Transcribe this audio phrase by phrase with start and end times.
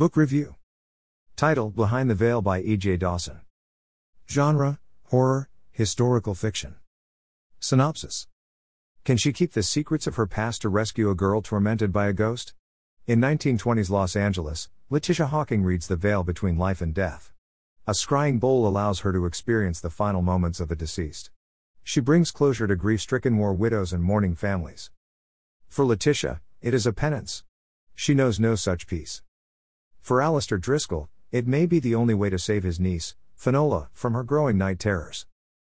[0.00, 0.54] Book Review
[1.36, 2.96] Title Behind the Veil by E.J.
[2.96, 3.42] Dawson.
[4.26, 6.76] Genre Horror, Historical Fiction.
[7.58, 8.26] Synopsis
[9.04, 12.14] Can she keep the secrets of her past to rescue a girl tormented by a
[12.14, 12.54] ghost?
[13.06, 17.34] In 1920s Los Angeles, Letitia Hawking reads The Veil Between Life and Death.
[17.86, 21.30] A scrying bowl allows her to experience the final moments of the deceased.
[21.84, 24.90] She brings closure to grief stricken war widows and mourning families.
[25.68, 27.44] For Letitia, it is a penance.
[27.94, 29.20] She knows no such peace.
[30.00, 34.14] For Alistair Driscoll, it may be the only way to save his niece, Finola, from
[34.14, 35.26] her growing night terrors.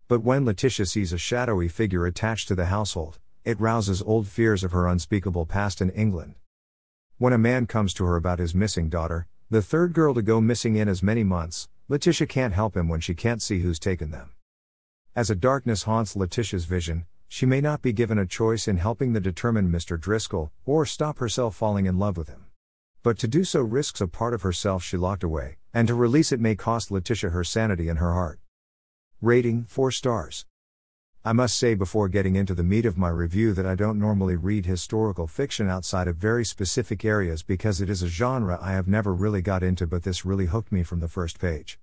[0.08, 4.63] But when Letitia sees a shadowy figure attached to the household, it rouses old fears
[4.63, 6.35] of her unspeakable past in England.
[7.18, 10.40] When a man comes to her about his missing daughter, the third girl to go
[10.40, 14.12] missing in as many months, Letitia can't help him when she can't see who's taken
[14.12, 14.32] them.
[15.16, 19.13] As a darkness haunts Letitia's vision, she may not be given a choice in helping
[19.13, 19.99] the determined Mr.
[19.99, 22.46] Driscoll, or stop herself falling in love with him.
[23.02, 26.34] But to do so risks a part of herself she locked away, and to release
[26.34, 28.41] it may cost Letitia her sanity and her heart.
[29.21, 30.46] Rating 4 stars.
[31.24, 34.35] I must say before getting into the meat of my review that I don't normally
[34.35, 38.87] read historical fiction outside of very specific areas because it is a genre I have
[38.87, 41.79] never really got into, but this really hooked me from the first page.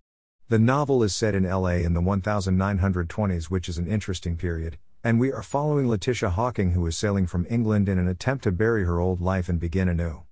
[0.49, 5.19] The novel is set in LA in the 1920s, which is an interesting period, and
[5.19, 8.85] we are following Letitia Hawking, who is sailing from England in an attempt to bury
[8.85, 10.25] her old life and begin anew.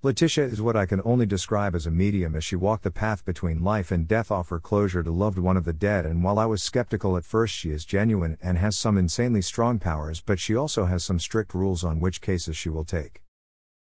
[0.00, 3.24] Letitia is what I can only describe as a medium as she walked the path
[3.24, 6.06] between life and death, offer closure to loved one of the dead.
[6.06, 9.80] And while I was skeptical at first, she is genuine and has some insanely strong
[9.80, 13.22] powers, but she also has some strict rules on which cases she will take.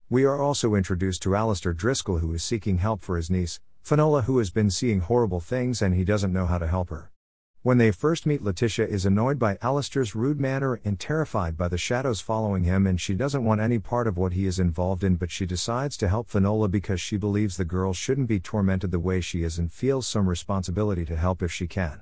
[0.09, 4.22] We are also introduced to Alistair Driscoll, who is seeking help for his niece, Finola,
[4.22, 7.11] who has been seeing horrible things and he doesn't know how to help her.
[7.63, 11.77] When they first meet, Letitia is annoyed by Alistair's rude manner and terrified by the
[11.77, 15.16] shadows following him, and she doesn't want any part of what he is involved in,
[15.16, 19.00] but she decides to help Finola because she believes the girl shouldn't be tormented the
[19.00, 22.02] way she is and feels some responsibility to help if she can.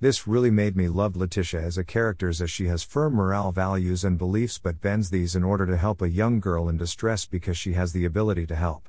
[0.00, 4.04] This really made me love Letitia as a character as she has firm morale values
[4.04, 7.56] and beliefs but bends these in order to help a young girl in distress because
[7.56, 8.88] she has the ability to help.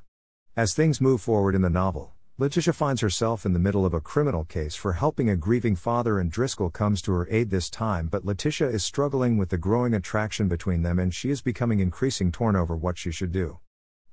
[0.56, 4.00] As things move forward in the novel, Letitia finds herself in the middle of a
[4.00, 8.08] criminal case for helping a grieving father, and Driscoll comes to her aid this time.
[8.08, 12.32] But Letitia is struggling with the growing attraction between them, and she is becoming increasing
[12.32, 13.60] torn over what she should do.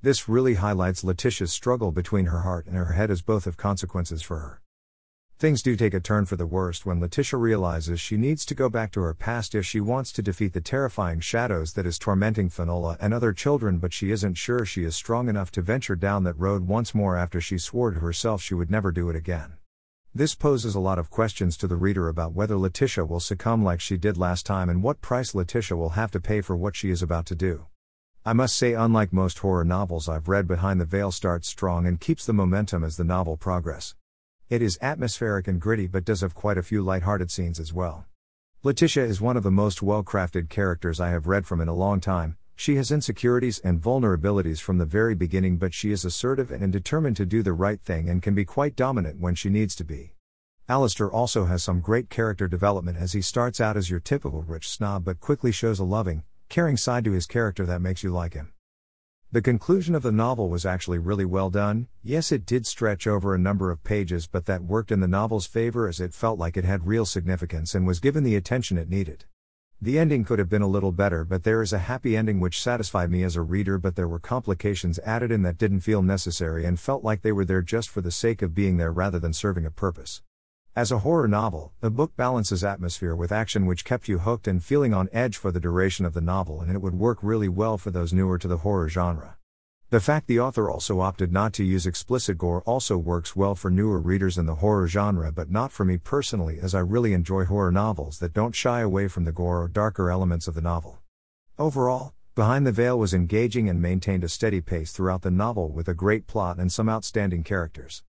[0.02, 4.22] This really highlights Letitia's struggle between her heart and her head, as both have consequences
[4.22, 4.60] for her.
[5.38, 8.70] Things do take a turn for the worst when Letitia realizes she needs to go
[8.70, 12.48] back to her past if she wants to defeat the terrifying shadows that is tormenting
[12.48, 16.24] Finola and other children, but she isn't sure she is strong enough to venture down
[16.24, 19.58] that road once more after she swore to herself she would never do it again.
[20.14, 23.82] This poses a lot of questions to the reader about whether Letitia will succumb like
[23.82, 26.88] she did last time and what price Letitia will have to pay for what she
[26.88, 27.66] is about to do.
[28.24, 32.00] I must say, unlike most horror novels I've read, Behind the Veil starts strong and
[32.00, 33.96] keeps the momentum as the novel progresses.
[34.48, 38.06] It is atmospheric and gritty but does have quite a few light-hearted scenes as well.
[38.62, 41.98] Letitia is one of the most well-crafted characters I have read from in a long
[41.98, 42.36] time.
[42.54, 47.16] She has insecurities and vulnerabilities from the very beginning, but she is assertive and determined
[47.16, 50.14] to do the right thing and can be quite dominant when she needs to be.
[50.68, 54.68] Alistair also has some great character development as he starts out as your typical rich
[54.68, 58.34] snob but quickly shows a loving, caring side to his character that makes you like
[58.34, 58.52] him.
[59.32, 61.88] The conclusion of the novel was actually really well done.
[62.04, 65.46] Yes, it did stretch over a number of pages, but that worked in the novel's
[65.46, 68.88] favor as it felt like it had real significance and was given the attention it
[68.88, 69.24] needed.
[69.82, 72.62] The ending could have been a little better, but there is a happy ending which
[72.62, 76.64] satisfied me as a reader, but there were complications added in that didn't feel necessary
[76.64, 79.32] and felt like they were there just for the sake of being there rather than
[79.32, 80.22] serving a purpose.
[80.76, 84.62] As a horror novel, the book balances atmosphere with action which kept you hooked and
[84.62, 87.78] feeling on edge for the duration of the novel, and it would work really well
[87.78, 89.38] for those newer to the horror genre.
[89.88, 93.70] The fact the author also opted not to use explicit gore also works well for
[93.70, 97.46] newer readers in the horror genre, but not for me personally, as I really enjoy
[97.46, 100.98] horror novels that don't shy away from the gore or darker elements of the novel.
[101.58, 105.88] Overall, Behind the Veil was engaging and maintained a steady pace throughout the novel with
[105.88, 108.02] a great plot and some outstanding characters.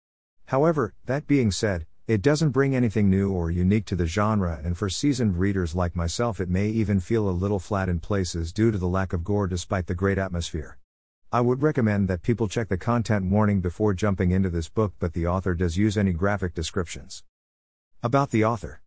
[0.47, 4.77] However, that being said, it doesn't bring anything new or unique to the genre, and
[4.77, 8.71] for seasoned readers like myself, it may even feel a little flat in places due
[8.71, 10.77] to the lack of gore despite the great atmosphere.
[11.33, 15.11] I would recommend that people check the content warning before jumping into this book, but
[15.11, 17.25] the author does use any graphic descriptions.
[18.01, 18.81] About the author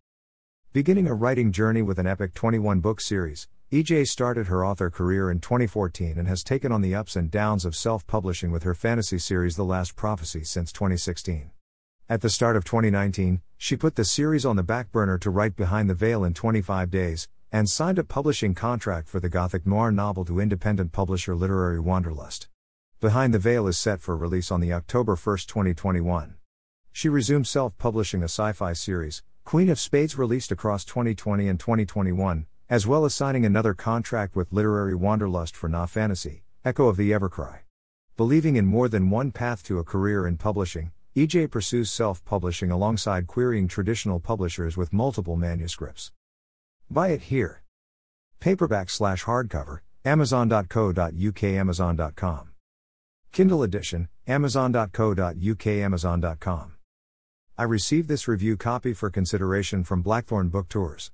[0.73, 5.29] Beginning a writing journey with an epic 21 book series, EJ started her author career
[5.29, 8.73] in 2014 and has taken on the ups and downs of self publishing with her
[8.73, 11.51] fantasy series The Last Prophecy since 2016.
[12.11, 15.55] At the start of 2019, she put the series on the back burner to write
[15.55, 19.93] Behind the Veil in 25 days, and signed a publishing contract for the Gothic noir
[19.93, 22.49] novel to independent publisher Literary Wanderlust.
[22.99, 26.35] Behind the Veil is set for release on the October 1, 2021.
[26.91, 31.61] She resumed self publishing a sci fi series, Queen of Spades, released across 2020 and
[31.61, 36.97] 2021, as well as signing another contract with Literary Wanderlust for Na Fantasy, Echo of
[36.97, 37.59] the Evercry.
[38.17, 42.71] Believing in more than one path to a career in publishing, EJ pursues self publishing
[42.71, 46.11] alongside querying traditional publishers with multiple manuscripts.
[46.89, 47.63] Buy it here.
[48.39, 52.49] Paperback slash hardcover, Amazon.co.uk, Amazon.com.
[53.31, 56.73] Kindle edition, Amazon.co.uk, Amazon.com.
[57.57, 61.09] I received this review copy for consideration from Blackthorn Book Tours.